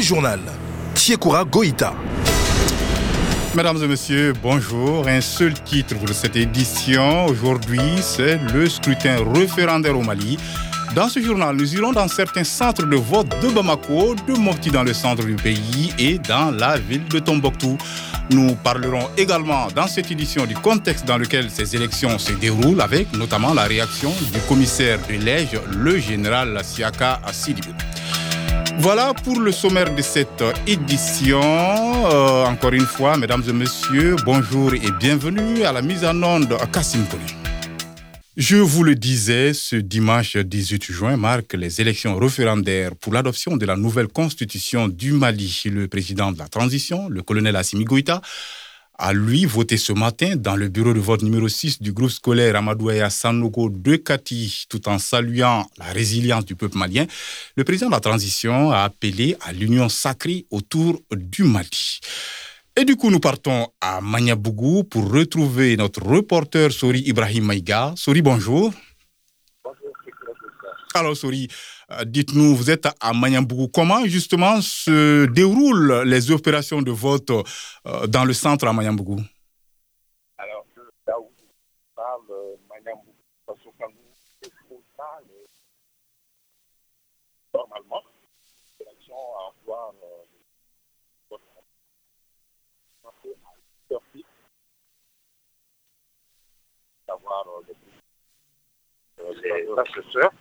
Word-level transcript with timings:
journal. 0.00 0.40
Tiekura 0.94 1.44
Goïta. 1.44 1.94
Mesdames 3.54 3.82
et 3.82 3.86
messieurs, 3.86 4.32
bonjour. 4.42 5.06
Un 5.08 5.20
seul 5.20 5.54
titre 5.62 5.96
pour 5.96 6.08
cette 6.14 6.36
édition. 6.36 7.26
Aujourd'hui, 7.26 7.80
c'est 8.00 8.38
le 8.52 8.68
scrutin 8.68 9.16
référendaire 9.34 9.98
au 9.98 10.02
Mali. 10.02 10.38
Dans 10.94 11.08
ce 11.08 11.20
journal, 11.20 11.54
nous 11.54 11.74
irons 11.74 11.92
dans 11.92 12.08
certains 12.08 12.44
centres 12.44 12.86
de 12.86 12.96
vote 12.96 13.28
de 13.42 13.48
Bamako, 13.48 14.14
de 14.26 14.32
Mopti 14.38 14.70
dans 14.70 14.82
le 14.82 14.92
centre 14.92 15.24
du 15.24 15.36
pays 15.36 15.92
et 15.98 16.18
dans 16.18 16.50
la 16.50 16.78
ville 16.78 17.06
de 17.08 17.18
Tombouctou. 17.18 17.76
Nous 18.30 18.54
parlerons 18.56 19.08
également 19.16 19.68
dans 19.74 19.86
cette 19.86 20.10
édition 20.10 20.46
du 20.46 20.54
contexte 20.54 21.04
dans 21.04 21.18
lequel 21.18 21.50
ces 21.50 21.76
élections 21.76 22.18
se 22.18 22.32
déroulent 22.32 22.80
avec 22.80 23.12
notamment 23.16 23.54
la 23.54 23.64
réaction 23.64 24.12
du 24.32 24.40
commissaire 24.48 24.98
de 25.08 25.14
Lège, 25.14 25.58
le 25.76 25.98
général 25.98 26.58
Siaka 26.64 27.20
Assidibou. 27.24 27.74
Voilà 28.82 29.12
pour 29.12 29.38
le 29.38 29.52
sommaire 29.52 29.94
de 29.94 30.00
cette 30.00 30.42
édition. 30.66 31.42
Euh, 31.42 32.46
encore 32.46 32.72
une 32.72 32.86
fois, 32.86 33.18
mesdames 33.18 33.42
et 33.46 33.52
messieurs, 33.52 34.16
bonjour 34.24 34.72
et 34.72 34.90
bienvenue 34.98 35.64
à 35.64 35.72
la 35.72 35.82
mise 35.82 36.02
en 36.02 36.22
onde 36.22 36.56
à 36.58 36.66
Kassim 36.66 37.04
Je 38.38 38.56
vous 38.56 38.82
le 38.82 38.94
disais, 38.94 39.52
ce 39.52 39.76
dimanche 39.76 40.38
18 40.38 40.92
juin 40.92 41.18
marque 41.18 41.52
les 41.52 41.82
élections 41.82 42.16
référendaires 42.16 42.96
pour 42.96 43.12
l'adoption 43.12 43.58
de 43.58 43.66
la 43.66 43.76
nouvelle 43.76 44.08
constitution 44.08 44.88
du 44.88 45.12
Mali. 45.12 45.64
Le 45.66 45.86
président 45.86 46.32
de 46.32 46.38
la 46.38 46.48
transition, 46.48 47.10
le 47.10 47.20
colonel 47.22 47.56
Assimi 47.56 47.84
Goïta, 47.84 48.22
a 49.00 49.14
lui 49.14 49.46
voté 49.46 49.78
ce 49.78 49.94
matin 49.94 50.34
dans 50.36 50.56
le 50.56 50.68
bureau 50.68 50.92
de 50.92 51.00
vote 51.00 51.22
numéro 51.22 51.48
6 51.48 51.80
du 51.80 51.92
groupe 51.92 52.10
scolaire 52.10 52.54
Amadouaya 52.54 53.08
Sanogo 53.08 53.70
de 53.70 53.96
Kati, 53.96 54.66
tout 54.68 54.88
en 54.88 54.98
saluant 54.98 55.66
la 55.78 55.86
résilience 55.86 56.44
du 56.44 56.54
peuple 56.54 56.76
malien. 56.76 57.06
Le 57.56 57.64
président 57.64 57.86
de 57.86 57.94
la 57.94 58.00
transition 58.00 58.70
a 58.70 58.82
appelé 58.82 59.36
à 59.40 59.52
l'union 59.52 59.88
sacrée 59.88 60.44
autour 60.50 61.00
du 61.10 61.44
Mali. 61.44 62.00
Et 62.76 62.84
du 62.84 62.96
coup, 62.96 63.10
nous 63.10 63.20
partons 63.20 63.68
à 63.80 64.02
Magnabougou 64.02 64.84
pour 64.84 65.10
retrouver 65.10 65.78
notre 65.78 66.02
reporter 66.02 66.70
Sori 66.70 67.02
Ibrahim 67.06 67.44
Maïga. 67.44 67.94
Sori, 67.96 68.20
bonjour. 68.20 68.70
Bonjour. 69.64 69.90
Alors, 70.94 71.16
Sori, 71.16 71.48
dites-nous, 72.06 72.54
vous 72.54 72.70
êtes 72.70 72.88
à 73.00 73.12
Magnambougou. 73.12 73.68
Comment 73.68 74.04
justement 74.06 74.60
se 74.60 75.26
déroulent 75.26 76.02
les 76.06 76.30
opérations 76.30 76.82
de 76.82 76.90
vote 76.90 77.30
euh, 77.30 78.06
dans 78.06 78.24
le 78.24 78.32
centre 78.32 78.66
à 78.66 78.72
Magnambougou 78.72 79.20
Alors, 80.38 80.64
là 81.06 81.20
où 81.20 81.30
je 81.38 81.44
parle, 81.94 82.56
Magnambougou, 82.68 83.14
c'est 83.46 84.50
normalement, 87.54 88.02
l'élection 88.78 89.14
à 89.14 89.52
avoir 89.70 89.92
d'avoir 97.08 97.46
les 99.42 99.66
assesseurs 99.78 100.32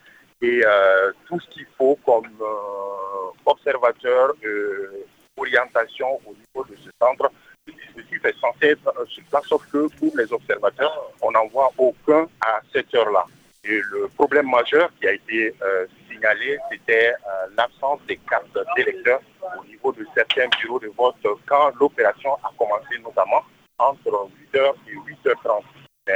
et 0.41 0.61
euh, 0.65 1.11
tout 1.27 1.39
ce 1.39 1.49
qu'il 1.49 1.65
faut 1.77 1.97
comme 2.05 2.25
euh, 2.41 3.31
observateur 3.45 4.33
de 4.41 5.05
orientation 5.37 6.19
au 6.25 6.33
niveau 6.33 6.65
de 6.69 6.75
ce 6.77 6.89
centre. 7.01 7.31
Le 7.65 7.73
dispositif 7.73 8.25
est 8.25 8.39
censé 8.39 8.67
être 8.71 9.07
sur 9.07 9.23
place, 9.25 9.45
sauf 9.47 9.65
que 9.71 9.87
pour 9.97 10.11
les 10.17 10.31
observateurs, 10.33 11.11
on 11.21 11.31
n'en 11.31 11.47
voit 11.47 11.71
aucun 11.77 12.27
à 12.41 12.59
cette 12.73 12.93
heure-là. 12.93 13.25
Et 13.63 13.79
le 13.91 14.09
problème 14.09 14.49
majeur 14.49 14.89
qui 14.99 15.07
a 15.07 15.13
été 15.13 15.53
euh, 15.61 15.85
signalé, 16.09 16.57
c'était 16.71 17.13
l'absence 17.55 17.99
des 18.07 18.17
cartes 18.17 18.57
d'électeurs 18.75 19.21
au 19.59 19.63
niveau 19.65 19.91
de 19.93 20.05
certains 20.15 20.47
bureaux 20.59 20.79
de 20.79 20.87
vote 20.97 21.15
quand 21.45 21.71
l'opération 21.79 22.33
a 22.35 22.51
commencé, 22.57 22.97
notamment 23.01 23.43
entre 23.77 24.29
8h 24.53 24.73
et 24.87 25.29
8h30 25.29 25.63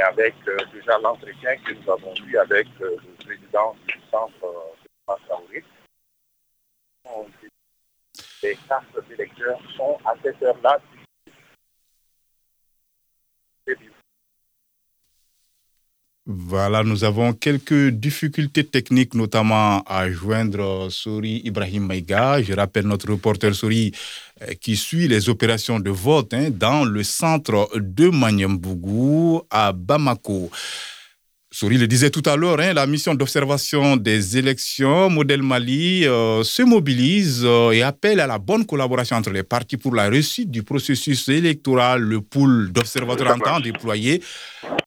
avec 0.02 0.34
euh, 0.48 0.56
déjà 0.72 0.98
l'entretien 0.98 1.56
que 1.64 1.72
nous 1.72 1.92
avons 1.92 2.14
eu 2.26 2.36
avec 2.36 2.66
euh, 2.80 2.96
le 2.96 3.24
président 3.24 3.76
de 4.14 4.48
Massaoui. 5.08 5.64
Les 8.42 8.56
cartes 8.68 9.08
d'électeurs 9.08 9.60
sont 9.76 9.98
à 10.04 10.14
cette 10.22 10.42
heure-là 10.42 10.78
Voilà, 16.26 16.82
nous 16.82 17.04
avons 17.04 17.34
quelques 17.34 17.88
difficultés 17.90 18.64
techniques, 18.64 19.12
notamment 19.12 19.82
à 19.82 20.10
joindre 20.10 20.88
Souri 20.90 21.42
Ibrahim 21.44 21.84
Maïga. 21.84 22.40
Je 22.40 22.54
rappelle 22.54 22.86
notre 22.86 23.10
reporter 23.10 23.54
Souri 23.54 23.92
euh, 24.40 24.54
qui 24.58 24.74
suit 24.76 25.06
les 25.06 25.28
opérations 25.28 25.78
de 25.80 25.90
vote 25.90 26.32
hein, 26.32 26.48
dans 26.50 26.86
le 26.86 27.02
centre 27.02 27.68
de 27.74 28.08
Manyambougou 28.08 29.42
à 29.50 29.72
Bamako. 29.72 30.50
Souri 31.54 31.78
le 31.78 31.86
disait 31.86 32.10
tout 32.10 32.28
à 32.28 32.34
l'heure, 32.34 32.58
hein, 32.58 32.72
la 32.72 32.84
mission 32.84 33.14
d'observation 33.14 33.96
des 33.96 34.36
élections, 34.36 35.08
modèle 35.08 35.44
Mali, 35.44 36.04
euh, 36.04 36.42
se 36.42 36.62
mobilise 36.62 37.42
euh, 37.44 37.70
et 37.70 37.80
appelle 37.80 38.18
à 38.18 38.26
la 38.26 38.38
bonne 38.38 38.66
collaboration 38.66 39.14
entre 39.14 39.30
les 39.30 39.44
partis 39.44 39.76
pour 39.76 39.94
la 39.94 40.08
réussite 40.08 40.50
du 40.50 40.64
processus 40.64 41.28
électoral. 41.28 42.00
Le 42.00 42.20
pool 42.20 42.72
d'observateurs 42.72 43.36
entend 43.36 43.60
déployer 43.60 44.20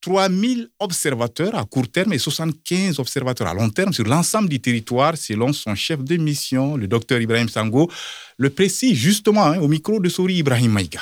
3000 0.02 0.68
observateurs 0.80 1.56
à 1.56 1.64
court 1.64 1.88
terme 1.88 2.12
et 2.12 2.18
75 2.18 3.00
observateurs 3.00 3.48
à 3.48 3.54
long 3.54 3.70
terme 3.70 3.94
sur 3.94 4.04
l'ensemble 4.04 4.50
du 4.50 4.60
territoire, 4.60 5.16
selon 5.16 5.54
son 5.54 5.74
chef 5.74 6.04
de 6.04 6.18
mission, 6.18 6.76
le 6.76 6.90
docteur 6.90 7.22
Ibrahim 7.22 7.48
Sango, 7.48 7.90
le 8.36 8.50
précise 8.50 8.98
justement 8.98 9.46
hein, 9.46 9.60
au 9.60 9.70
micro 9.70 10.02
de 10.02 10.10
Souri 10.10 10.40
Ibrahim 10.40 10.74
Maïga. 10.74 11.00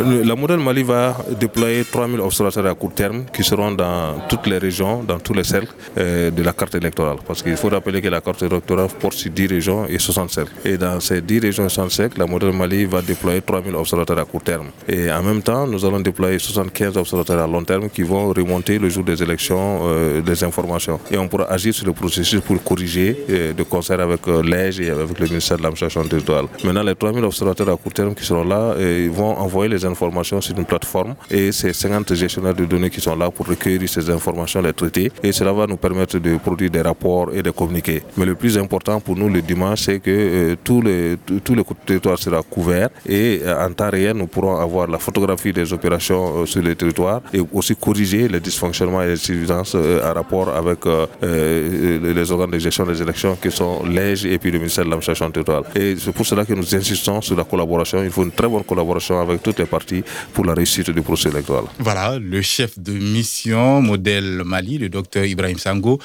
La 0.00 0.34
modèle 0.34 0.58
Mali 0.58 0.82
va 0.82 1.16
déployer 1.38 1.84
3000 1.84 2.18
observateurs 2.20 2.66
à 2.66 2.74
court 2.74 2.92
terme 2.94 3.26
qui 3.32 3.44
seront 3.44 3.70
dans 3.70 4.18
toutes 4.28 4.48
les 4.48 4.58
régions, 4.58 5.04
dans 5.04 5.20
tous 5.20 5.34
les 5.34 5.44
cercles 5.44 5.72
euh, 5.98 6.32
de 6.32 6.42
la 6.42 6.52
carte 6.52 6.74
électorale. 6.74 7.18
Parce 7.24 7.42
qu'il 7.42 7.56
faut 7.56 7.68
rappeler 7.68 8.00
que 8.02 8.08
la 8.08 8.20
carte 8.20 8.42
électorale 8.42 8.88
porte 8.98 9.14
sur 9.14 9.30
10 9.30 9.46
régions 9.46 9.86
et 9.86 10.00
60 10.00 10.30
cercles. 10.30 10.52
Et 10.64 10.76
dans 10.78 10.98
ces 10.98 11.20
10 11.20 11.38
régions 11.38 11.66
et 11.66 11.68
60 11.68 11.90
cercles, 11.92 12.18
la 12.18 12.26
modèle 12.26 12.52
Mali 12.52 12.86
va 12.86 13.02
déployer 13.02 13.40
3000 13.40 13.74
observateurs 13.76 14.18
à 14.18 14.24
court 14.24 14.42
terme. 14.42 14.66
Et 14.88 15.12
en 15.12 15.22
même 15.22 15.42
temps, 15.42 15.64
nous 15.66 15.84
allons 15.84 16.00
déployer 16.00 16.40
75 16.40 16.96
observateurs 16.96 17.40
à 17.40 17.46
long 17.46 17.62
terme 17.62 17.88
qui 17.88 18.02
vont 18.02 18.30
remonter 18.30 18.78
le 18.78 18.88
jour 18.88 19.04
des 19.04 19.22
élections 19.22 19.82
euh, 19.84 20.20
des 20.22 20.42
informations. 20.42 20.98
Et 21.10 21.18
on 21.18 21.28
pourra 21.28 21.44
agir 21.52 21.72
sur 21.72 21.86
le 21.86 21.92
processus 21.92 22.40
pour 22.40 22.60
corriger 22.64 23.16
euh, 23.30 23.52
de 23.52 23.62
concert 23.62 24.00
avec 24.00 24.26
l'EGE 24.26 24.80
et 24.80 24.90
avec 24.90 25.20
le 25.20 25.26
ministère 25.26 25.58
de 25.58 25.62
l'administration 25.62 26.02
territoriale. 26.04 26.46
Maintenant, 26.64 26.82
les 26.82 26.96
3000 26.96 27.22
observateurs 27.22 27.68
à 27.68 27.76
court 27.76 27.92
terme 27.92 28.14
qui 28.14 28.24
seront 28.24 28.44
là, 28.44 28.74
ils 28.80 29.10
vont 29.10 29.38
envoyer 29.38 29.73
les 29.74 29.84
informations 29.84 30.40
sur 30.40 30.56
une 30.56 30.64
plateforme 30.64 31.14
et 31.30 31.52
c'est 31.52 31.72
50 31.72 32.14
gestionnaires 32.14 32.54
de 32.54 32.64
données 32.64 32.90
qui 32.90 33.00
sont 33.00 33.16
là 33.16 33.30
pour 33.30 33.46
recueillir 33.46 33.88
ces 33.88 34.08
informations, 34.10 34.60
les 34.62 34.72
traiter 34.72 35.10
et 35.22 35.32
cela 35.32 35.52
va 35.52 35.66
nous 35.66 35.76
permettre 35.76 36.18
de 36.18 36.36
produire 36.36 36.70
des 36.70 36.82
rapports 36.82 37.28
et 37.34 37.42
de 37.42 37.50
communiquer. 37.50 38.02
Mais 38.16 38.24
le 38.24 38.34
plus 38.34 38.56
important 38.58 39.00
pour 39.00 39.16
nous 39.16 39.28
le 39.28 39.42
dimanche, 39.42 39.82
c'est 39.86 40.00
que 40.00 40.10
euh, 40.10 40.56
tout, 40.62 40.80
le, 40.80 41.16
tout, 41.44 41.54
le 41.54 41.64
territoire 41.86 42.18
sera 42.18 42.42
couvert 42.42 42.88
et 43.06 43.40
euh, 43.42 43.66
en 43.66 43.72
temps 43.72 43.90
réel, 43.90 44.16
nous 44.16 44.26
pourrons 44.26 44.56
avoir 44.56 44.86
la 44.86 44.98
photographie 44.98 45.52
des 45.52 45.72
opérations 45.72 46.42
euh, 46.42 46.46
sur 46.46 46.62
le 46.62 46.74
territoire 46.74 47.20
et 47.32 47.40
aussi 47.52 47.74
corriger 47.76 48.28
les 48.28 48.40
dysfonctionnements 48.40 49.02
et 49.02 49.06
les 49.06 49.12
insuffisances 49.12 49.74
en 49.74 50.12
rapport 50.14 50.48
avec 50.50 50.80
les 51.22 52.30
organes 52.32 52.50
de 52.50 52.58
gestion 52.58 52.84
des 52.86 53.00
élections 53.00 53.36
qui 53.40 53.50
sont 53.50 53.84
l'EGE 53.84 54.26
et 54.26 54.38
puis 54.38 54.50
le 54.50 54.58
ministère 54.58 54.84
de 54.84 54.90
l'administration 54.90 55.30
territoriale. 55.30 55.64
Et 55.74 55.96
c'est 55.98 56.12
pour 56.12 56.26
cela 56.26 56.44
que 56.44 56.52
nous 56.54 56.74
insistons 56.74 57.20
sur 57.20 57.36
la 57.36 57.44
collaboration. 57.44 58.02
Il 58.02 58.10
faut 58.10 58.22
une 58.22 58.32
très 58.32 58.48
bonne 58.48 58.64
collaboration 58.64 59.20
avec 59.20 59.42
toutes 59.42 59.58
les 59.58 59.63
parties 59.66 60.02
pour 60.32 60.44
la 60.44 60.54
réussite 60.54 60.90
du 60.90 61.02
procès 61.02 61.28
électoral. 61.28 61.64
Voilà, 61.78 62.18
le 62.18 62.42
chef 62.42 62.78
de 62.78 62.92
mission 62.92 63.80
modèle 63.80 64.42
Mali, 64.44 64.78
le 64.78 64.88
docteur 64.88 65.24
Ibrahim 65.24 65.58
Sango, 65.58 65.98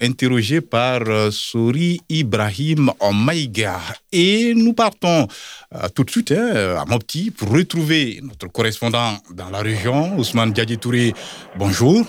interrogé 0.00 0.60
par 0.60 1.02
euh, 1.06 1.30
Souri 1.30 2.00
Ibrahim 2.08 2.90
Maïga. 3.12 3.80
Et 4.12 4.54
nous 4.54 4.72
partons 4.72 5.28
euh, 5.74 5.88
tout 5.94 6.04
de 6.04 6.10
suite 6.10 6.32
hein, 6.32 6.76
à 6.80 6.84
Mopti 6.84 7.30
pour 7.30 7.50
retrouver 7.50 8.20
notre 8.22 8.48
correspondant 8.48 9.18
dans 9.32 9.50
la 9.50 9.58
région, 9.60 10.16
Ousmane 10.18 10.52
Diadji 10.52 10.78
Touré. 10.78 11.14
Bonjour. 11.56 12.04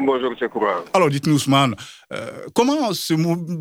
Bonjour, 0.00 0.32
M. 0.32 0.48
Alors, 0.92 1.08
dites-nous, 1.08 1.34
Ousmane, 1.34 1.74
euh, 2.12 2.30
comment 2.52 2.90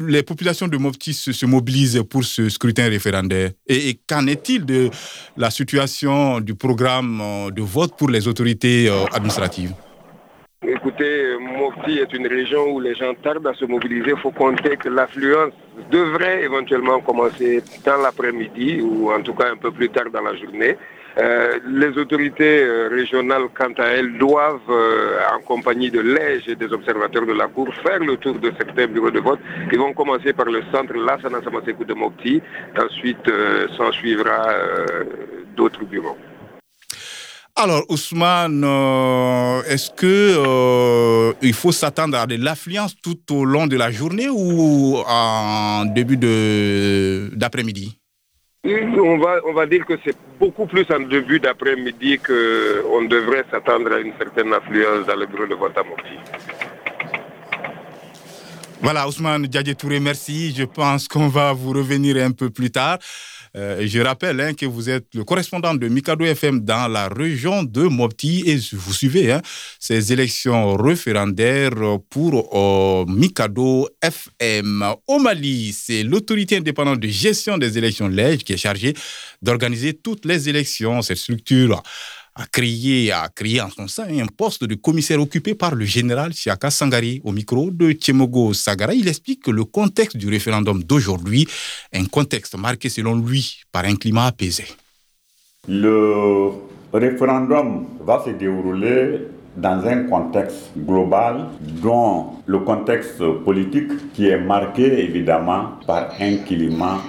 les 0.07 0.23
populations 0.23 0.67
de 0.67 0.77
Mopti 0.77 1.13
se, 1.13 1.45
mobilisent 1.45 2.03
pour 2.09 2.23
ce 2.23 2.49
scrutin 2.49 2.89
référendaire? 2.89 3.51
Et, 3.67 3.99
qu'en 4.07 4.25
est-il 4.25 4.65
de 4.65 4.89
la 5.37 5.51
situation 5.51 6.39
du 6.39 6.55
programme 6.55 7.21
euh, 7.21 7.51
de 7.51 7.61
vote 7.61 7.95
pour 7.97 8.09
les 8.09 8.27
autorités 8.27 8.89
euh, 8.89 9.05
administratives? 9.13 9.73
Écoutez, 10.65 11.37
Mopti 11.39 11.99
est 11.99 12.11
une 12.13 12.27
région 12.27 12.71
où 12.71 12.79
les 12.79 12.95
gens 12.95 13.13
tardent 13.21 13.47
à 13.47 13.53
se 13.53 13.65
mobiliser. 13.65 14.11
Il 14.11 14.21
faut 14.21 14.31
compter 14.31 14.75
que 14.77 14.89
l'affluence 14.89 15.53
devrait 15.91 16.43
éventuellement 16.43 16.99
commencer 17.01 17.61
dans 17.85 17.97
l'après-midi 17.97 18.81
ou 18.81 19.11
en 19.11 19.21
tout 19.21 19.33
cas 19.33 19.51
un 19.51 19.57
peu 19.57 19.71
plus 19.71 19.89
tard 19.89 20.09
dans 20.11 20.21
la 20.21 20.35
journée. 20.35 20.77
Euh, 21.17 21.59
les 21.67 21.95
autorités 21.99 22.63
euh, 22.63 22.89
régionales, 22.89 23.43
quant 23.55 23.73
à 23.77 23.85
elles, 23.85 24.17
doivent, 24.17 24.59
euh, 24.69 25.19
en 25.35 25.41
compagnie 25.41 25.91
de 25.91 25.99
l'EGE 25.99 26.49
et 26.49 26.55
des 26.55 26.73
observateurs 26.73 27.25
de 27.27 27.33
la 27.33 27.47
Cour, 27.47 27.67
faire 27.83 27.99
le 27.99 28.17
tour 28.17 28.39
de 28.39 28.51
certains 28.57 28.87
bureaux 28.87 29.11
de 29.11 29.19
vote. 29.19 29.39
Ils 29.71 29.77
vont 29.77 29.93
commencer 29.93 30.33
par 30.33 30.45
le 30.45 30.63
centre 30.71 30.93
Lassana 30.95 31.43
Samasekou 31.43 31.85
de 31.85 31.93
Mopti. 31.93 32.41
Ensuite, 32.79 33.29
s'en 33.77 33.91
suivra 33.91 34.47
d'autres 35.55 35.83
bureaux. 35.85 36.17
Alors, 37.55 37.83
Ousmane, 37.89 38.63
est-ce 39.67 39.91
que 39.91 41.33
il 41.41 41.53
faut 41.53 41.71
s'attendre 41.71 42.17
à 42.17 42.25
de 42.25 42.43
l'affluence 42.43 42.95
tout 43.01 43.19
au 43.31 43.45
long 43.45 43.67
de 43.67 43.77
la 43.77 43.91
journée 43.91 44.29
ou 44.29 44.97
en 45.07 45.85
début 45.85 46.17
d'après-midi? 46.17 47.99
On 48.65 49.17
va, 49.17 49.39
on 49.45 49.53
va 49.53 49.65
dire 49.65 49.85
que 49.85 49.93
c'est 50.05 50.15
beaucoup 50.39 50.65
plus 50.65 50.85
en 50.89 51.01
début 51.01 51.39
d'après-midi 51.39 52.17
qu'on 52.19 53.03
devrait 53.03 53.45
s'attendre 53.51 53.91
à 53.91 53.99
une 53.99 54.13
certaine 54.17 54.53
affluence 54.53 55.05
dans 55.05 55.15
le 55.15 55.25
bureau 55.25 55.45
de 55.45 55.55
vote 55.55 55.77
à. 55.77 55.81
Voilà, 58.81 59.07
Ousmane 59.07 59.47
Diadje 59.47 59.75
Touré, 59.75 59.99
merci. 59.99 60.53
Je 60.55 60.63
pense 60.63 61.07
qu'on 61.07 61.27
va 61.27 61.53
vous 61.53 61.71
revenir 61.71 62.17
un 62.23 62.31
peu 62.31 62.49
plus 62.49 62.71
tard. 62.71 62.99
Euh, 63.55 63.85
je 63.85 63.99
rappelle 63.99 64.41
hein, 64.41 64.53
que 64.55 64.65
vous 64.65 64.89
êtes 64.89 65.05
le 65.13 65.23
correspondant 65.23 65.75
de 65.75 65.87
Mikado 65.87 66.25
FM 66.25 66.61
dans 66.61 66.87
la 66.87 67.07
région 67.07 67.61
de 67.63 67.83
Mopti 67.83 68.43
et 68.47 68.57
vous 68.71 68.93
suivez 68.93 69.31
hein, 69.31 69.41
ces 69.79 70.11
élections 70.11 70.75
référendaires 70.75 71.99
pour 72.09 72.49
euh, 72.53 73.05
Mikado 73.07 73.87
FM. 74.01 74.83
Au 75.07 75.19
Mali, 75.19 75.71
c'est 75.71 76.01
l'autorité 76.01 76.57
indépendante 76.57 76.99
de 76.99 77.07
gestion 77.07 77.59
des 77.59 77.77
élections 77.77 78.07
LEG 78.07 78.43
qui 78.43 78.53
est 78.53 78.57
chargée 78.57 78.95
d'organiser 79.41 79.93
toutes 79.93 80.25
les 80.25 80.49
élections. 80.49 81.03
Cette 81.03 81.17
structure 81.17 81.83
a 82.35 82.45
créé, 82.47 83.61
en 83.61 83.69
son 83.69 83.87
sein 83.87 84.05
un 84.09 84.25
poste 84.25 84.63
de 84.63 84.75
commissaire 84.75 85.21
occupé 85.21 85.53
par 85.53 85.75
le 85.75 85.85
général 85.85 86.33
Siaka 86.33 86.71
Sangari. 86.71 87.21
Au 87.23 87.31
micro 87.31 87.69
de 87.69 87.91
Tchemogo 87.91 88.53
Sagara, 88.53 88.93
il 88.93 89.07
explique 89.07 89.43
que 89.43 89.51
le 89.51 89.65
contexte 89.65 90.17
du 90.17 90.29
référendum 90.29 90.83
d'aujourd'hui 90.83 91.47
est 91.91 91.99
un 91.99 92.05
contexte 92.05 92.57
marqué 92.57 92.89
selon 92.89 93.15
lui 93.15 93.61
par 93.71 93.85
un 93.85 93.95
climat 93.95 94.27
apaisé. 94.27 94.65
Le 95.67 96.49
référendum 96.91 97.85
va 98.01 98.23
se 98.25 98.31
dérouler 98.31 99.27
dans 99.55 99.85
un 99.85 100.03
contexte 100.05 100.71
global 100.75 101.49
dont 101.61 102.31
le 102.47 102.59
contexte 102.59 103.23
politique 103.45 104.11
qui 104.13 104.27
est 104.27 104.39
marqué 104.39 105.03
évidemment 105.03 105.73
par 105.85 106.09
un 106.19 106.37
climat 106.37 106.99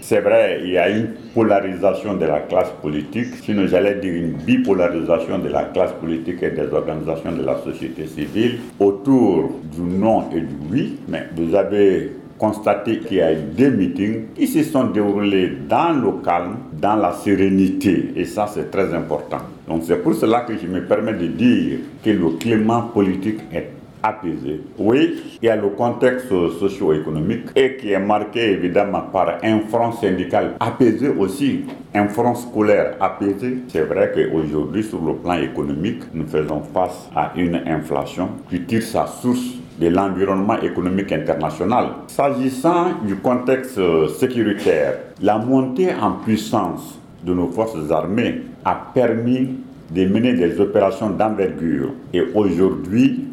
C'est 0.00 0.20
vrai, 0.20 0.60
il 0.64 0.70
y 0.70 0.78
a 0.78 0.88
une 0.88 1.08
polarisation 1.34 2.14
de 2.14 2.24
la 2.24 2.40
classe 2.40 2.70
politique, 2.80 3.34
sinon 3.42 3.66
j'allais 3.66 3.96
dire 3.96 4.14
une 4.14 4.32
bipolarisation 4.32 5.38
de 5.38 5.48
la 5.48 5.64
classe 5.64 5.92
politique 5.92 6.42
et 6.42 6.50
des 6.50 6.72
organisations 6.72 7.32
de 7.32 7.44
la 7.44 7.58
société 7.58 8.06
civile 8.06 8.58
autour 8.78 9.50
du 9.74 9.82
non 9.82 10.30
et 10.30 10.40
du 10.40 10.56
oui, 10.70 10.98
mais 11.08 11.28
vous 11.36 11.54
avez 11.54 12.12
constaté 12.38 13.00
qu'il 13.00 13.18
y 13.18 13.20
a 13.20 13.32
eu 13.32 13.42
deux 13.56 13.70
meetings 13.70 14.28
qui 14.34 14.46
se 14.46 14.62
sont 14.62 14.84
déroulés 14.84 15.52
dans 15.68 15.92
le 15.92 16.22
calme, 16.24 16.56
dans 16.72 16.96
la 16.96 17.12
sérénité, 17.12 18.12
et 18.16 18.24
ça 18.24 18.46
c'est 18.46 18.70
très 18.70 18.94
important. 18.94 19.40
Donc 19.66 19.82
c'est 19.84 20.02
pour 20.02 20.14
cela 20.14 20.40
que 20.40 20.54
je 20.56 20.66
me 20.66 20.80
permets 20.86 21.12
de 21.12 21.26
dire 21.26 21.78
que 22.02 22.10
le 22.10 22.30
climat 22.38 22.90
politique 22.94 23.40
est 23.52 23.72
apaisé. 24.02 24.60
Oui, 24.78 25.22
il 25.42 25.46
y 25.46 25.48
a 25.48 25.56
le 25.56 25.68
contexte 25.68 26.28
socio-économique 26.28 27.46
et 27.56 27.76
qui 27.76 27.92
est 27.92 27.98
marqué 27.98 28.52
évidemment 28.52 29.02
par 29.12 29.38
un 29.42 29.60
front 29.68 29.92
syndical 29.92 30.54
apaisé 30.60 31.08
aussi, 31.08 31.64
un 31.94 32.08
front 32.08 32.34
scolaire 32.34 32.96
apaisé. 33.00 33.58
C'est 33.68 33.82
vrai 33.82 34.12
qu'aujourd'hui, 34.14 34.82
sur 34.84 35.00
le 35.04 35.14
plan 35.14 35.34
économique, 35.34 36.02
nous 36.14 36.26
faisons 36.26 36.62
face 36.72 37.08
à 37.14 37.32
une 37.36 37.56
inflation 37.66 38.28
qui 38.50 38.60
tire 38.62 38.82
sa 38.82 39.06
source 39.06 39.58
de 39.80 39.88
l'environnement 39.88 40.60
économique 40.60 41.12
international. 41.12 41.86
S'agissant 42.08 42.94
du 43.04 43.16
contexte 43.16 43.80
sécuritaire, 44.18 44.98
la 45.22 45.38
montée 45.38 45.90
en 45.94 46.12
puissance 46.12 46.98
de 47.24 47.32
nos 47.32 47.48
forces 47.48 47.90
armées 47.90 48.42
a 48.64 48.74
permis 48.92 49.50
de 49.90 50.04
mener 50.04 50.34
des 50.34 50.60
opérations 50.60 51.10
d'envergure. 51.10 51.92
Et 52.12 52.22
aujourd'hui, 52.34 53.24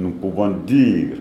nous 0.00 0.10
pouvons 0.10 0.50
dire 0.66 1.16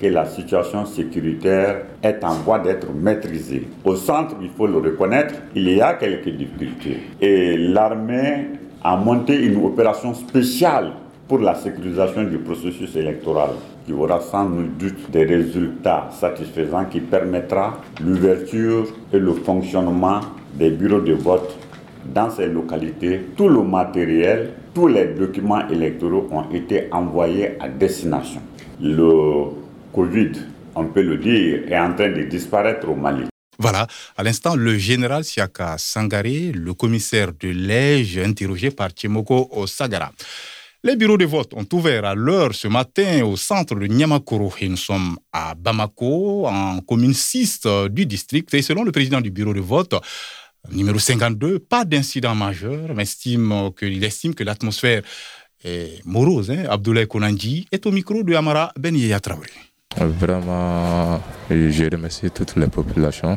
que 0.00 0.06
la 0.06 0.24
situation 0.26 0.84
sécuritaire 0.86 1.82
est 2.02 2.24
en 2.24 2.34
voie 2.34 2.58
d'être 2.58 2.92
maîtrisée. 2.92 3.68
Au 3.84 3.94
centre, 3.94 4.34
il 4.42 4.48
faut 4.50 4.66
le 4.66 4.78
reconnaître, 4.78 5.34
il 5.54 5.70
y 5.70 5.80
a 5.80 5.94
quelques 5.94 6.30
difficultés. 6.30 6.98
Et 7.20 7.56
l'armée 7.56 8.48
a 8.82 8.96
monté 8.96 9.40
une 9.40 9.64
opération 9.64 10.12
spéciale 10.14 10.92
pour 11.28 11.38
la 11.38 11.54
sécurisation 11.54 12.24
du 12.24 12.38
processus 12.38 12.96
électoral 12.96 13.50
qui 13.86 13.92
aura 13.92 14.20
sans 14.20 14.48
doute 14.48 15.10
des 15.10 15.24
résultats 15.24 16.08
satisfaisants 16.12 16.84
qui 16.86 17.00
permettra 17.00 17.78
l'ouverture 18.04 18.86
et 19.12 19.18
le 19.18 19.32
fonctionnement 19.32 20.20
des 20.54 20.70
bureaux 20.70 21.00
de 21.00 21.14
vote 21.14 21.56
dans 22.12 22.30
ces 22.30 22.48
localités. 22.48 23.20
Tout 23.36 23.48
le 23.48 23.62
matériel 23.62 24.50
tous 24.74 24.88
les 24.88 25.06
documents 25.14 25.68
électoraux 25.68 26.28
ont 26.30 26.50
été 26.50 26.88
envoyés 26.92 27.60
à 27.60 27.68
destination. 27.68 28.40
Le 28.80 29.50
Covid, 29.92 30.32
on 30.74 30.86
peut 30.86 31.02
le 31.02 31.18
dire, 31.18 31.60
est 31.68 31.78
en 31.78 31.94
train 31.94 32.10
de 32.10 32.22
disparaître 32.22 32.88
au 32.88 32.94
Mali. 32.94 33.24
Voilà, 33.58 33.86
à 34.16 34.22
l'instant, 34.22 34.56
le 34.56 34.76
général 34.78 35.24
Siaka 35.24 35.76
Sangare, 35.78 36.52
le 36.54 36.72
commissaire 36.72 37.32
de 37.38 37.48
l'EGE, 37.48 38.18
interrogé 38.18 38.70
par 38.70 38.90
Tchemoko 38.90 39.50
Osagara. 39.52 40.10
Les 40.84 40.96
bureaux 40.96 41.16
de 41.16 41.26
vote 41.26 41.54
ont 41.54 41.66
ouvert 41.74 42.04
à 42.04 42.16
l'heure 42.16 42.52
ce 42.56 42.66
matin 42.66 43.24
au 43.24 43.36
centre 43.36 43.76
de 43.76 43.86
Nyamakoro 43.86 44.52
nous 44.62 44.76
sommes 44.76 45.16
à 45.32 45.54
Bamako, 45.54 46.48
en 46.48 46.80
commune 46.80 47.14
6 47.14 47.60
du 47.88 48.04
district. 48.04 48.52
Et 48.54 48.62
selon 48.62 48.82
le 48.82 48.90
président 48.90 49.20
du 49.20 49.30
bureau 49.30 49.54
de 49.54 49.60
vote, 49.60 49.94
Numéro 50.70 50.98
52, 50.98 51.58
pas 51.58 51.84
d'incident 51.84 52.34
majeur, 52.34 52.94
mais 52.94 53.04
il 53.04 54.04
estime 54.04 54.34
que 54.34 54.44
l'atmosphère 54.44 55.02
est 55.64 56.00
morose. 56.04 56.50
Hein. 56.50 56.64
Abdoulaye 56.70 57.06
Konanji 57.06 57.66
est 57.72 57.84
au 57.84 57.90
micro 57.90 58.22
de 58.22 58.34
Amara 58.34 58.72
Ben 58.78 58.96
Traoré. 59.20 59.48
Vraiment, 59.98 61.20
je 61.50 61.90
remercie 61.90 62.30
toutes 62.30 62.56
les 62.56 62.68
populations 62.68 63.36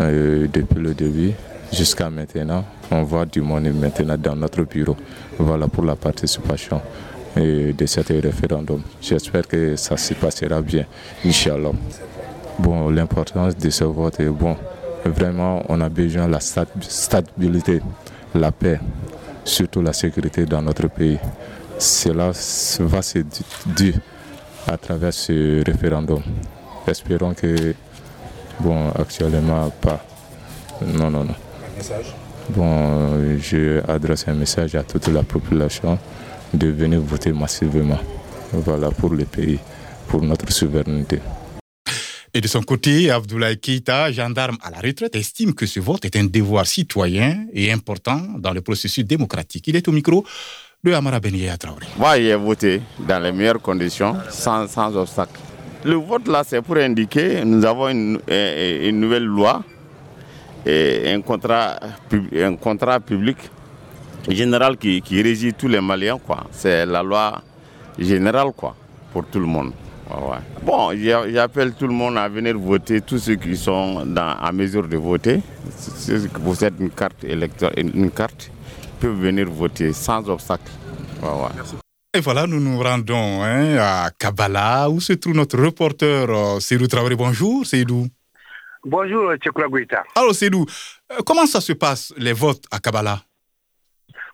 euh, 0.00 0.46
depuis 0.52 0.80
le 0.80 0.94
début 0.94 1.32
jusqu'à 1.72 2.10
maintenant. 2.10 2.64
On 2.90 3.02
voit 3.02 3.26
du 3.26 3.40
monde 3.40 3.72
maintenant 3.74 4.18
dans 4.18 4.36
notre 4.36 4.62
bureau. 4.64 4.96
Voilà 5.38 5.66
pour 5.66 5.84
la 5.84 5.96
participation 5.96 6.80
de 7.36 7.86
cet 7.86 8.08
référendum. 8.08 8.82
J'espère 9.00 9.48
que 9.48 9.76
ça 9.76 9.96
se 9.96 10.14
passera 10.14 10.60
bien, 10.60 10.84
Inch'Allah. 11.24 11.72
Bon, 12.58 12.90
l'importance 12.90 13.56
de 13.56 13.70
ce 13.70 13.84
vote 13.84 14.20
est 14.20 14.28
bon. 14.28 14.56
Vraiment, 15.04 15.62
on 15.68 15.80
a 15.80 15.88
besoin 15.88 16.26
de 16.26 16.32
la 16.32 16.40
stabilité, 16.40 17.80
la 18.34 18.52
paix, 18.52 18.78
surtout 19.44 19.82
la 19.82 19.92
sécurité 19.92 20.44
dans 20.44 20.62
notre 20.62 20.88
pays. 20.88 21.18
Cela 21.78 22.32
va 22.80 23.02
se 23.02 23.18
dire 23.66 23.94
à 24.68 24.76
travers 24.76 25.14
ce 25.14 25.64
référendum. 25.64 26.22
Espérons 26.86 27.34
que, 27.34 27.74
bon, 28.60 28.90
actuellement, 28.90 29.70
pas. 29.80 30.04
Non, 30.86 31.10
non, 31.10 31.24
non. 31.24 31.34
Bon, 32.50 33.38
je 33.38 33.80
adresse 33.88 34.26
un 34.28 34.34
message 34.34 34.74
à 34.74 34.82
toute 34.82 35.08
la 35.08 35.22
population 35.22 35.98
de 36.52 36.68
venir 36.68 37.00
voter 37.00 37.32
massivement. 37.32 37.98
Voilà, 38.52 38.90
pour 38.90 39.10
le 39.10 39.24
pays, 39.24 39.58
pour 40.08 40.20
notre 40.22 40.50
souveraineté. 40.52 41.20
Et 42.32 42.40
de 42.40 42.46
son 42.46 42.62
côté, 42.62 43.10
Abdoulaye 43.10 43.58
Keïta, 43.58 44.12
gendarme 44.12 44.56
à 44.62 44.70
la 44.70 44.78
retraite, 44.78 45.16
estime 45.16 45.52
que 45.52 45.66
ce 45.66 45.80
vote 45.80 46.04
est 46.04 46.14
un 46.14 46.24
devoir 46.24 46.64
citoyen 46.64 47.46
et 47.52 47.72
important 47.72 48.20
dans 48.38 48.52
le 48.52 48.60
processus 48.60 49.04
démocratique. 49.04 49.66
Il 49.66 49.74
est 49.74 49.88
au 49.88 49.92
micro 49.92 50.24
de 50.84 50.92
Amara 50.92 51.18
Benye 51.18 51.48
Traoré. 51.58 51.86
Moi, 51.98 52.20
j'ai 52.20 52.36
voté 52.36 52.82
dans 53.00 53.20
les 53.20 53.32
meilleures 53.32 53.60
conditions, 53.60 54.16
sans, 54.30 54.68
sans 54.68 54.96
obstacle. 54.96 55.40
Le 55.84 55.96
vote 55.96 56.28
là, 56.28 56.44
c'est 56.46 56.62
pour 56.62 56.76
indiquer 56.76 57.40
que 57.40 57.44
nous 57.44 57.64
avons 57.64 57.88
une, 57.88 58.20
une, 58.28 59.00
nouvelle 59.00 59.24
loi 59.24 59.64
et 60.64 61.10
un 61.10 61.22
contrat, 61.22 61.80
un 62.36 62.54
contrat 62.54 63.00
public 63.00 63.38
général 64.28 64.76
qui, 64.76 65.02
qui 65.02 65.20
régit 65.20 65.52
tous 65.52 65.66
les 65.66 65.80
Maliens. 65.80 66.20
C'est 66.52 66.86
la 66.86 67.02
loi 67.02 67.42
générale 67.98 68.52
quoi, 68.56 68.76
pour 69.12 69.26
tout 69.26 69.40
le 69.40 69.46
monde. 69.46 69.72
Bon, 70.62 70.90
j'appelle 71.32 71.72
tout 71.74 71.86
le 71.86 71.92
monde 71.92 72.18
à 72.18 72.28
venir 72.28 72.58
voter, 72.58 73.00
tous 73.00 73.18
ceux 73.18 73.36
qui 73.36 73.56
sont 73.56 74.04
dans, 74.06 74.36
à 74.38 74.52
mesure 74.52 74.86
de 74.86 74.96
voter. 74.96 75.40
Ceux 75.76 76.26
qui 76.26 76.40
possèdent 76.40 76.80
une 76.80 76.90
carte 76.90 77.24
électorale, 77.24 77.74
une 77.78 78.10
carte, 78.10 78.50
peuvent 79.00 79.18
venir 79.18 79.48
voter 79.48 79.92
sans 79.92 80.28
obstacle. 80.28 80.70
Et 82.12 82.20
voilà, 82.20 82.46
nous 82.46 82.58
nous 82.58 82.78
rendons 82.82 83.42
hein, 83.42 83.76
à 83.78 84.10
Kabbalah, 84.18 84.90
où 84.90 85.00
se 85.00 85.12
trouve 85.12 85.34
notre 85.34 85.56
reporter 85.58 86.28
euh, 86.28 86.58
Seydou 86.58 86.88
Traoré. 86.88 87.14
Bonjour, 87.14 87.64
Seydou. 87.64 88.08
Bonjour, 88.84 89.34
Tchekura 89.36 89.68
Guita. 89.68 90.02
Alors, 90.16 90.34
Seydou, 90.34 90.66
euh, 91.12 91.18
comment 91.24 91.46
ça 91.46 91.60
se 91.60 91.72
passe, 91.72 92.12
les 92.16 92.32
votes 92.32 92.64
à 92.70 92.80
Kabbalah? 92.80 93.22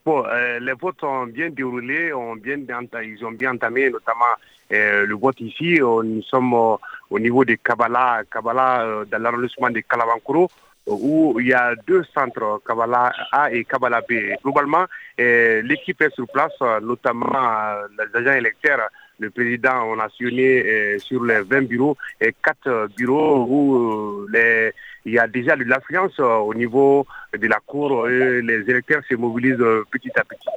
Bon, 0.07 0.25
euh, 0.25 0.61
les 0.61 0.75
votes 0.75 1.03
ont 1.03 1.27
bien 1.27 1.51
déroulé, 1.51 2.13
ont 2.13 2.37
bien, 2.37 2.59
ils 3.03 3.25
ont 3.25 3.33
bien 3.33 3.55
entamé, 3.55 3.91
notamment 3.91 4.37
le 4.71 5.13
vote 5.15 5.41
ici. 5.41 5.81
nous 5.81 6.23
sommes 6.23 6.55
au 6.55 7.19
niveau 7.19 7.45
de 7.45 7.57
Kabbalah, 7.57 8.23
Kabbalah 8.31 9.05
dans 9.11 9.19
l'arrondissement 9.21 9.69
de 9.71 9.81
Kalabankuro, 9.81 10.49
où 10.87 11.41
il 11.41 11.49
y 11.49 11.53
a 11.53 11.75
deux 11.89 12.05
centres, 12.15 12.63
Kabbalah 12.65 13.11
A 13.33 13.51
et 13.51 13.65
Kabbalah 13.65 14.01
B. 14.03 14.13
Globalement, 14.45 14.85
l'équipe 15.19 16.01
est 16.01 16.15
sur 16.15 16.29
place, 16.29 16.55
notamment 16.83 17.75
les 17.99 18.21
agents 18.21 18.39
électeurs. 18.39 18.89
Le 19.19 19.31
président 19.31 19.93
a 19.93 19.97
nationné 19.97 20.99
sur 20.99 21.25
les 21.25 21.41
20 21.41 21.63
bureaux 21.63 21.97
et 22.21 22.35
4 22.43 22.89
bureaux 22.97 23.47
où 23.49 24.27
les, 24.29 24.73
il 25.05 25.15
y 25.15 25.19
a 25.19 25.27
déjà 25.27 25.57
de 25.57 25.65
l'affluence 25.65 26.19
au 26.19 26.53
niveau 26.55 27.07
de 27.33 27.47
la 27.47 27.61
Cour 27.65 28.09
et 28.09 28.43
les 28.43 28.61
électeurs 28.69 29.03
se 29.09 29.15
mobilisent 29.15 29.57
petit 29.91 30.11
à 30.17 30.25
petit. 30.25 30.49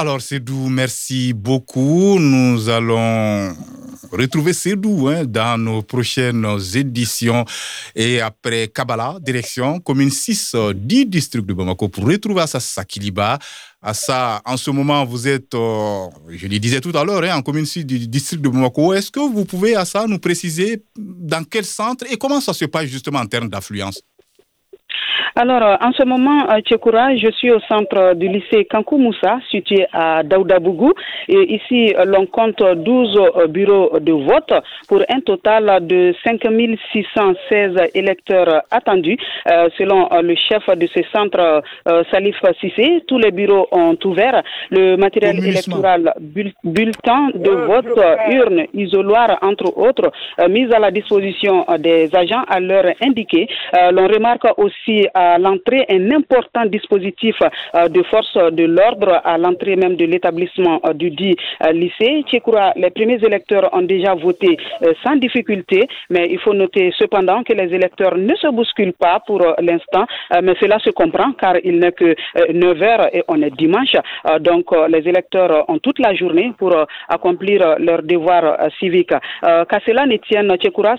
Alors, 0.00 0.20
Cédou, 0.20 0.68
merci 0.68 1.32
beaucoup. 1.32 2.20
Nous 2.20 2.68
allons 2.68 3.52
retrouver 4.12 4.52
Cédou 4.52 5.08
hein, 5.08 5.24
dans 5.24 5.58
nos 5.58 5.82
prochaines 5.82 6.46
éditions. 6.76 7.44
Et 7.96 8.20
après 8.20 8.68
Kabbalah, 8.68 9.16
direction 9.20 9.80
commune 9.80 10.10
6 10.10 10.54
10 10.72 11.06
district 11.06 11.46
de 11.46 11.52
Bamako 11.52 11.88
pour 11.88 12.06
retrouver 12.06 12.42
Assa 12.42 12.60
Sakiliba. 13.82 13.94
ça, 13.94 14.42
en 14.44 14.56
ce 14.56 14.70
moment, 14.70 15.04
vous 15.04 15.28
êtes, 15.28 15.54
euh, 15.54 16.08
je 16.28 16.46
le 16.46 16.58
disais 16.58 16.80
tout 16.80 16.96
à 16.96 17.04
l'heure, 17.04 17.22
hein, 17.22 17.36
en 17.36 17.42
commune 17.42 17.66
6 17.66 17.84
du 17.84 18.06
district 18.08 18.42
de 18.42 18.48
Bamako. 18.48 18.94
Est-ce 18.94 19.10
que 19.10 19.20
vous 19.20 19.44
pouvez, 19.44 19.76
à 19.76 19.84
ça, 19.84 20.06
nous 20.06 20.18
préciser 20.18 20.84
dans 20.96 21.44
quel 21.44 21.64
centre 21.64 22.04
et 22.10 22.16
comment 22.16 22.40
ça 22.40 22.52
se 22.52 22.64
passe 22.64 22.86
justement 22.86 23.20
en 23.20 23.26
termes 23.26 23.48
d'affluence? 23.48 24.02
Alors, 25.34 25.62
euh, 25.62 25.76
en 25.80 25.92
ce 25.92 26.04
moment, 26.04 26.46
à 26.48 26.60
Tchekoura, 26.60 27.14
je 27.16 27.30
suis 27.32 27.50
au 27.52 27.60
centre 27.60 28.14
du 28.14 28.28
lycée 28.28 28.64
Kankou 28.64 28.98
Moussa, 28.98 29.38
situé 29.50 29.86
à 29.92 30.22
Daoudabougou. 30.22 30.92
Et 31.28 31.54
ici, 31.54 31.94
l'on 32.06 32.26
compte 32.26 32.62
12 32.62 33.16
euh, 33.36 33.46
bureaux 33.46 33.98
de 34.00 34.12
vote 34.12 34.52
pour 34.88 35.02
un 35.08 35.20
total 35.20 35.86
de 35.86 36.14
5 36.24 36.40
616 36.92 37.90
électeurs 37.94 38.62
attendus. 38.70 39.16
Euh, 39.50 39.68
selon 39.76 40.08
le 40.22 40.34
chef 40.34 40.66
de 40.76 40.86
ce 40.86 41.00
centre, 41.12 41.62
Salif 42.10 42.36
Sissé, 42.60 43.04
tous 43.06 43.18
les 43.18 43.30
bureaux 43.30 43.68
ont 43.72 43.96
ouvert. 44.04 44.42
Le 44.70 44.96
matériel 44.96 45.38
électoral, 45.44 46.12
bulletin 46.64 47.30
de 47.34 47.50
vote, 47.50 47.86
urne, 48.30 48.64
isoloir, 48.74 49.38
entre 49.42 49.76
autres, 49.76 50.10
mis 50.48 50.72
à 50.72 50.78
la 50.78 50.90
disposition 50.90 51.64
des 51.78 52.14
agents 52.14 52.44
à 52.48 52.60
l'heure 52.60 52.92
indiquée. 53.02 53.48
l'on 53.92 54.06
remarque 54.06 54.46
aussi 54.56 54.77
à 55.14 55.38
l'entrée 55.38 55.84
un 55.90 56.10
important 56.12 56.64
dispositif 56.66 57.36
euh, 57.42 57.88
de 57.88 58.02
force 58.04 58.34
de 58.52 58.64
l'ordre 58.64 59.20
à 59.24 59.36
l'entrée 59.38 59.76
même 59.76 59.96
de 59.96 60.04
l'établissement 60.04 60.80
euh, 60.86 60.92
du 60.92 61.10
dit 61.10 61.36
euh, 61.64 61.72
lycée. 61.72 62.24
Tchekoura, 62.26 62.72
les 62.76 62.90
premiers 62.90 63.22
électeurs 63.24 63.68
ont 63.72 63.82
déjà 63.82 64.14
voté 64.14 64.56
sans 65.04 65.16
difficulté, 65.16 65.86
mais 66.10 66.28
il 66.30 66.38
faut 66.38 66.54
noter 66.54 66.92
cependant 66.98 67.42
que 67.42 67.52
les 67.52 67.74
électeurs 67.74 68.16
ne 68.16 68.34
se 68.34 68.48
bousculent 68.48 68.92
pas 68.92 69.20
pour 69.26 69.40
l'instant, 69.60 70.06
mais 70.42 70.54
cela 70.60 70.78
se 70.78 70.90
comprend 70.90 71.32
car 71.32 71.54
il 71.64 71.78
n'est 71.78 71.92
que 71.92 72.14
9 72.52 72.82
heures 72.82 73.08
et 73.14 73.22
on 73.28 73.40
est 73.42 73.54
dimanche. 73.56 73.96
Donc 74.40 74.66
les 74.88 75.06
électeurs 75.08 75.64
ont 75.68 75.78
toute 75.78 75.98
la 75.98 76.14
journée 76.14 76.52
pour 76.58 76.74
accomplir 77.08 77.76
leur 77.78 78.02
devoir 78.02 78.70
civique. 78.78 79.10
Qu'à 79.42 79.80
cela 79.86 80.06
ne 80.06 80.16
tienne, 80.16 80.54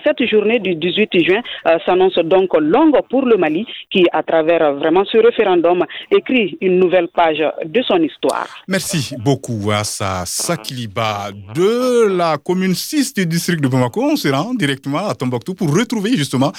cette 0.06 0.26
journée 0.26 0.60
du 0.60 0.76
18 0.76 1.26
juin 1.26 1.42
s'annonce 1.86 2.20
donc 2.20 2.56
longue 2.60 3.00
pour 3.10 3.26
le 3.26 3.38
Mali 3.38 3.66
qui, 3.92 4.06
à 4.12 4.24
travers 4.24 4.74
vraiment 4.74 5.04
ce 5.06 5.18
référendum, 5.18 5.86
écrit 6.12 6.58
une 6.62 6.80
nouvelle 6.80 7.08
page 7.08 7.44
de 7.66 7.82
son 7.84 8.02
histoire. 8.02 8.48
Merci 8.68 9.16
beaucoup 9.20 9.72
à 9.72 9.84
sa 9.84 10.26
Sakiliba 10.26 11.30
de 11.56 12.08
la 12.08 12.38
commune 12.38 12.76
6 12.76 13.14
du 13.14 13.26
district 13.26 13.62
de 13.62 13.68
Bamako. 13.68 14.02
On 14.02 14.16
se 14.16 14.28
rend 14.28 14.54
directement 14.54 15.08
à 15.08 15.16
Tombouctou 15.16 15.54
pour 15.54 15.74
retrouver 15.74 16.16
justement 16.16 16.52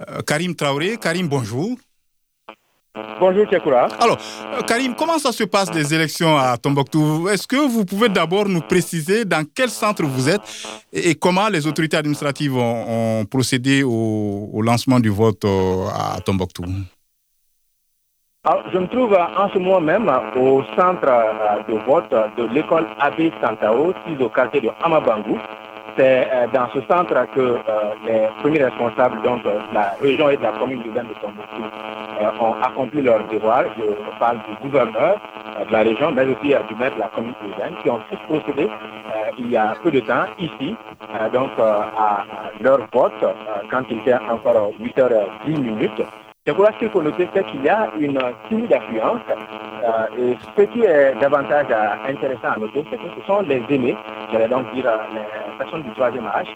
euh, 0.00 0.20
Karim 0.26 0.54
Traoré. 0.54 0.96
Karim, 1.00 1.28
bonjour. 1.28 1.76
Bonjour 3.20 3.44
Tchekoura. 3.46 3.88
Alors, 4.00 4.16
euh, 4.54 4.62
Karim, 4.62 4.94
comment 4.94 5.18
ça 5.18 5.30
se 5.30 5.44
passe 5.44 5.72
les 5.74 5.92
élections 5.92 6.36
à 6.36 6.56
Tombouctou? 6.56 7.28
Est-ce 7.28 7.46
que 7.46 7.56
vous 7.56 7.84
pouvez 7.84 8.08
d'abord 8.08 8.48
nous 8.48 8.62
préciser 8.62 9.24
dans 9.24 9.44
quel 9.54 9.68
centre 9.68 10.02
vous 10.04 10.28
êtes 10.28 10.40
et, 10.92 11.14
comment 11.14 11.48
les 11.48 11.66
autorités 11.66 11.98
administratives 11.98 12.56
ont, 12.56 13.24
procédé 13.26 13.82
au, 13.82 14.62
lancement 14.62 14.98
du 14.98 15.10
vote 15.10 15.44
euh, 15.44 15.86
à 15.88 16.20
Tombouctou? 16.20 16.64
Je 18.72 18.78
me 18.78 18.86
trouve 18.86 19.12
en 19.14 19.48
ce 19.52 19.58
moment 19.58 19.80
même 19.80 20.10
au 20.36 20.62
centre 20.76 21.06
euh, 21.08 21.62
de 21.68 21.78
vote 21.84 22.10
de 22.38 22.44
l'école 22.54 22.86
Abbé 22.98 23.30
Santao, 23.42 23.92
situé 24.06 24.24
au 24.24 24.28
quartier 24.30 24.60
de 24.60 24.70
Amabangou. 24.82 25.38
C'est 25.96 26.28
euh, 26.30 26.46
dans 26.52 26.68
ce 26.74 26.80
centre 26.82 27.14
que 27.34 27.40
euh, 27.40 27.56
les 28.06 28.28
premiers 28.42 28.64
responsables 28.64 29.22
donc, 29.22 29.42
de 29.44 29.50
la 29.72 29.94
région 29.98 30.28
et 30.28 30.36
de 30.36 30.42
la 30.42 30.52
commune 30.52 30.82
de 30.82 30.88
de 30.90 30.92
Tombouctou 30.92 31.62
euh, 32.20 32.30
ont 32.38 32.54
accompli 32.62 33.00
leur 33.00 33.26
devoir. 33.28 33.64
Je 33.78 34.18
parle 34.18 34.38
du 34.46 34.68
gouverneur 34.68 35.18
de 35.66 35.72
la 35.72 35.78
région, 35.78 36.12
mais 36.12 36.24
aussi 36.24 36.48
du 36.68 36.74
maître 36.74 36.96
de 36.96 37.00
la 37.00 37.08
commune 37.08 37.34
urbaine, 37.48 37.74
qui 37.82 37.88
ont 37.88 38.00
tous 38.10 38.18
procédé 38.28 38.68
il 39.38 39.50
y 39.50 39.56
a 39.56 39.74
peu 39.82 39.90
de 39.90 40.00
temps 40.00 40.24
ici, 40.38 40.74
donc 41.32 41.50
à 41.58 42.24
leur 42.60 42.78
vote, 42.92 43.12
quand 43.70 43.82
il 43.90 43.98
était 43.98 44.14
encore 44.14 44.72
8h10 44.80 45.58
minutes. 45.58 46.02
C'est 46.46 46.54
pour 46.54 46.68
qu'il 46.78 46.88
faut 46.90 47.02
noter 47.02 47.26
qu'il 47.50 47.64
y 47.64 47.68
a 47.68 47.90
une 47.98 48.20
timide 48.48 48.72
affluence. 48.72 49.20
Euh, 49.86 50.32
et 50.32 50.36
ce 50.56 50.62
qui 50.62 50.82
est 50.82 51.14
davantage 51.20 51.66
euh, 51.70 52.10
intéressant 52.10 52.48
à 52.56 52.58
noter, 52.58 52.84
c'est 52.90 52.96
que 52.96 53.08
ce 53.20 53.26
sont 53.26 53.40
les 53.42 53.62
aînés, 53.70 53.96
j'allais 54.32 54.48
donc 54.48 54.72
dire 54.74 54.86
euh, 54.86 54.96
les 55.14 55.58
personnes 55.58 55.82
du 55.82 55.90
troisième 55.90 56.26
âge, 56.26 56.48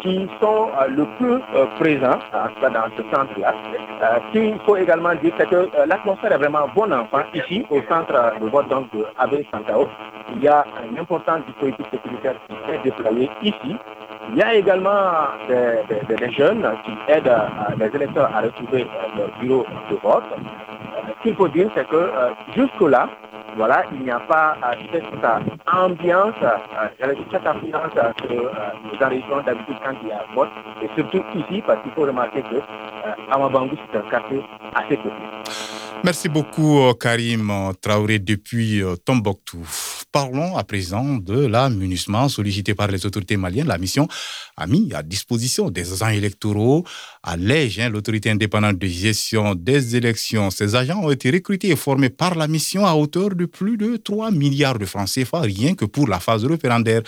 qui 0.00 0.28
sont 0.40 0.68
le 0.88 1.04
plus 1.18 1.40
présents, 1.78 2.18
dans 2.62 2.88
ce 2.96 3.02
centre-là. 3.14 3.54
ce 4.00 4.32
qu'il 4.32 4.58
faut 4.60 4.76
également 4.76 5.14
dire, 5.16 5.32
c'est 5.38 5.48
que 5.48 5.68
l'atmosphère 5.86 6.32
est 6.32 6.38
vraiment 6.38 6.68
bon 6.74 6.92
enfant 6.92 7.22
ici, 7.34 7.64
au 7.70 7.80
centre 7.88 8.32
de 8.40 8.46
vote 8.48 8.68
donc 8.68 8.90
de 8.92 9.04
Abbé 9.18 9.46
Santao. 9.52 9.88
Il 10.34 10.42
y 10.42 10.48
a 10.48 10.64
un 10.64 11.00
important 11.00 11.38
dispositif 11.46 11.86
sécuritaire 11.90 12.34
qui 12.48 12.72
est 12.72 12.82
déployé 12.82 13.30
ici. 13.42 13.76
Il 14.30 14.36
y 14.36 14.42
a 14.42 14.54
également 14.54 15.28
des, 15.48 16.32
jeunes 16.32 16.66
qui 16.84 16.92
aident 17.12 17.32
les 17.78 17.96
électeurs 17.96 18.30
à 18.34 18.40
retrouver 18.40 18.86
leur 19.16 19.28
bureau 19.40 19.64
de 19.90 19.96
vote. 19.96 20.24
Ce 21.06 21.22
qu'il 21.22 21.34
faut 21.36 21.48
dire, 21.48 21.68
c'est 21.74 21.88
que 21.88 21.96
euh, 21.96 22.30
jusque-là, 22.54 23.08
voilà, 23.56 23.84
il 23.92 24.02
n'y 24.02 24.10
a 24.10 24.20
pas 24.20 24.56
euh, 24.64 24.74
cette 24.92 25.04
ambiance, 25.72 26.34
euh, 26.42 27.08
cette 27.30 27.46
ambiance 27.46 27.92
que 28.22 28.34
nous 28.34 29.06
enregistrons 29.06 29.42
d'habitude 29.42 29.76
quand 29.84 29.94
il 30.02 30.08
y 30.08 30.12
a 30.12 30.24
vote, 30.34 30.48
et 30.82 30.88
surtout 30.94 31.22
ici, 31.34 31.62
parce 31.66 31.82
qu'il 31.82 31.92
faut 31.92 32.02
remarquer 32.02 32.42
que 32.42 32.56
Amabangou, 33.30 33.76
c'est 33.90 33.98
un 33.98 34.10
quartier 34.10 34.42
assez 34.74 34.96
petit. 34.96 35.10
Merci 36.04 36.28
beaucoup, 36.28 36.92
Karim 36.98 37.50
Traoré, 37.80 38.18
depuis 38.18 38.82
Tombouctou. 39.04 39.66
Parlons 40.12 40.58
à 40.58 40.64
présent 40.64 41.16
de 41.16 41.46
la 41.46 41.70
munissement 41.70 42.28
sollicité 42.28 42.74
par 42.74 42.88
les 42.88 43.06
autorités 43.06 43.38
maliennes. 43.38 43.66
La 43.66 43.78
mission 43.78 44.06
a 44.58 44.66
mis 44.66 44.92
à 44.92 45.02
disposition 45.02 45.70
des 45.70 45.90
agents 45.90 46.10
électoraux 46.10 46.84
à 47.22 47.38
l'EGE, 47.38 47.80
hein, 47.80 47.88
l'autorité 47.88 48.28
indépendante 48.28 48.76
de 48.76 48.86
gestion 48.86 49.54
des 49.54 49.96
élections. 49.96 50.50
Ces 50.50 50.74
agents 50.74 51.00
ont 51.02 51.10
été 51.10 51.30
recrutés 51.30 51.70
et 51.70 51.76
formés 51.76 52.10
par 52.10 52.34
la 52.34 52.46
mission 52.46 52.84
à 52.84 52.92
hauteur 52.92 53.30
de 53.30 53.46
plus 53.46 53.78
de 53.78 53.96
3 53.96 54.32
milliards 54.32 54.78
de 54.78 54.84
francs 54.84 55.08
CFA, 55.08 55.40
rien 55.40 55.74
que 55.74 55.86
pour 55.86 56.06
la 56.06 56.20
phase 56.20 56.44
référendaire. 56.44 57.00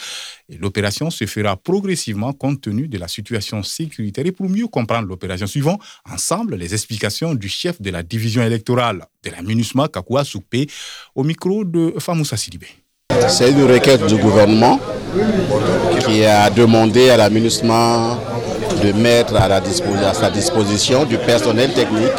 L'opération 0.59 1.11
se 1.11 1.27
fera 1.27 1.59
progressivement 1.59 2.33
compte 2.33 2.63
tenu 2.63 2.89
de 2.89 2.97
la 2.97 3.09
situation 3.09 3.63
sécuritaire. 3.63 4.25
Et 4.25 4.33
pour 4.33 4.49
mieux 4.49 4.69
comprendre 4.69 5.09
l'opération, 5.09 5.47
suivons 5.47 5.79
ensemble 6.11 6.55
les 6.55 6.73
explications 6.73 7.35
du 7.35 7.51
chef 7.51 7.83
de 7.83 7.91
la 7.91 8.03
division 8.03 8.43
électorale 8.43 9.05
de 9.23 9.29
la 9.29 9.43
MINUSMA, 9.43 9.89
Kakua 9.89 10.25
Soupé, 10.25 10.69
au 11.15 11.23
micro 11.23 11.67
de 11.67 11.93
Famoussa 11.99 12.39
Sidibé. 12.39 12.69
C'est 13.29 13.51
une 13.51 13.71
requête 13.71 14.07
du 14.07 14.17
gouvernement 14.17 14.79
qui 16.01 16.25
a 16.25 16.51
demandé 16.51 17.11
à 17.11 17.17
l'aménagement 17.17 18.19
de 18.83 18.93
mettre 18.93 19.35
à, 19.37 20.15
sa 20.15 20.31
disposition 20.31 21.05
du 21.05 21.17
personnel 21.19 21.73
technique 21.73 22.13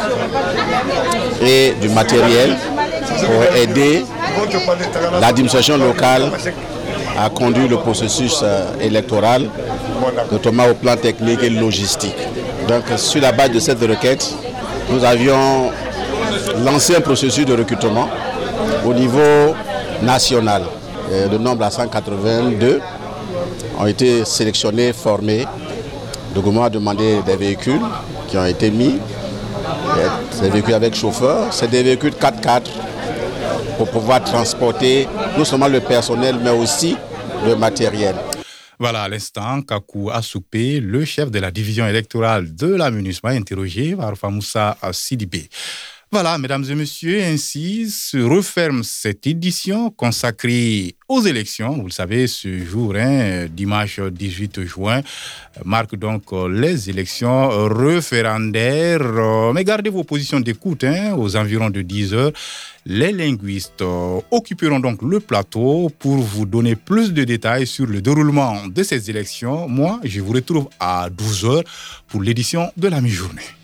et 1.42 1.74
du 1.80 1.88
matériel 1.90 2.56
pour 3.24 3.56
aider 3.56 4.04
l'administration 5.20 5.76
locale 5.76 6.30
à 7.18 7.30
conduire 7.30 7.68
le 7.68 7.76
processus 7.78 8.40
euh, 8.42 8.66
électoral, 8.80 9.48
notamment 10.30 10.64
au 10.70 10.74
plan 10.74 10.96
technique 10.96 11.42
et 11.42 11.48
logistique. 11.50 12.16
Donc 12.68 12.82
sur 12.96 13.22
la 13.22 13.32
base 13.32 13.52
de 13.52 13.58
cette 13.58 13.80
requête, 13.80 14.34
nous 14.90 15.02
avions 15.02 15.70
lancé 16.64 16.94
un 16.96 17.00
processus 17.00 17.46
de 17.46 17.54
recrutement 17.56 18.08
au 18.84 18.92
niveau 18.92 19.54
national. 20.02 20.62
Le 21.10 21.38
nombre 21.38 21.64
à 21.64 21.70
182, 21.70 22.80
ont 23.78 23.86
été 23.86 24.24
sélectionnés, 24.24 24.92
formés. 24.92 25.46
Le 26.34 26.40
gouvernement 26.40 26.64
a 26.64 26.70
demandé 26.70 27.20
des 27.24 27.36
véhicules 27.36 27.80
qui 28.28 28.36
ont 28.36 28.46
été 28.46 28.70
mis, 28.70 28.98
des 30.40 30.50
véhicules 30.50 30.74
avec 30.74 30.94
chauffeur, 30.94 31.52
c'est 31.52 31.70
des 31.70 31.82
véhicules 31.82 32.12
4x4 32.12 32.62
pour 33.78 33.90
pouvoir 33.90 34.22
transporter 34.22 35.08
non 35.36 35.44
seulement 35.44 35.68
le 35.68 35.80
personnel, 35.80 36.36
mais 36.42 36.50
aussi 36.50 36.96
le 37.46 37.56
matériel. 37.56 38.14
Voilà, 38.78 39.04
à 39.04 39.08
l'instant, 39.08 39.62
Kakou 39.62 40.10
Assoupé, 40.10 40.80
le 40.80 41.04
chef 41.06 41.30
de 41.30 41.38
la 41.38 41.50
division 41.50 41.86
électorale 41.86 42.54
de 42.54 42.74
la 42.74 42.90
MINUSMA, 42.90 43.30
interrogé 43.30 43.96
par 43.96 44.14
Famoussa 44.16 44.76
Sidibé. 44.92 45.48
Voilà, 46.16 46.38
mesdames 46.38 46.64
et 46.70 46.74
messieurs, 46.74 47.22
ainsi 47.22 47.90
se 47.90 48.16
referme 48.16 48.82
cette 48.82 49.26
édition 49.26 49.90
consacrée 49.90 50.96
aux 51.10 51.20
élections. 51.20 51.74
Vous 51.76 51.88
le 51.88 51.90
savez, 51.90 52.26
ce 52.26 52.64
jour, 52.64 52.94
hein, 52.96 53.48
dimanche 53.50 54.00
18 54.00 54.64
juin, 54.64 55.02
marque 55.66 55.94
donc 55.94 56.22
les 56.48 56.88
élections 56.88 57.68
référendaires. 57.68 59.52
Mais 59.52 59.62
gardez 59.62 59.90
vos 59.90 60.04
positions 60.04 60.40
d'écoute 60.40 60.84
hein, 60.84 61.12
aux 61.18 61.36
environs 61.36 61.68
de 61.68 61.82
10 61.82 62.14
heures. 62.14 62.32
Les 62.86 63.12
linguistes 63.12 63.84
occuperont 64.30 64.80
donc 64.80 65.02
le 65.02 65.20
plateau 65.20 65.90
pour 65.98 66.16
vous 66.16 66.46
donner 66.46 66.76
plus 66.76 67.12
de 67.12 67.24
détails 67.24 67.66
sur 67.66 67.84
le 67.84 68.00
déroulement 68.00 68.66
de 68.68 68.82
ces 68.82 69.10
élections. 69.10 69.68
Moi, 69.68 70.00
je 70.02 70.22
vous 70.22 70.32
retrouve 70.32 70.70
à 70.80 71.10
12 71.10 71.44
heures 71.44 71.64
pour 72.08 72.22
l'édition 72.22 72.72
de 72.74 72.88
la 72.88 73.02
mi-journée. 73.02 73.55